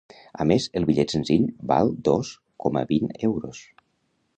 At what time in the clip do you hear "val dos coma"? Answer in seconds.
1.73-2.87